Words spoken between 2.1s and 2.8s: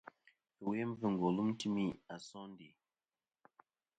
a sondè.